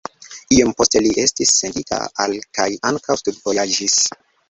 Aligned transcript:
Iom 0.55 0.71
poste 0.79 1.01
li 1.07 1.11
estis 1.25 1.53
sendita 1.59 2.01
al 2.25 2.37
kaj 2.59 2.69
ankaŭ 2.93 3.23
studvojaĝis. 3.25 4.05